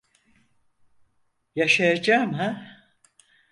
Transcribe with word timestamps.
Yaşayacağım 1.55 2.33
ha? 2.33 2.61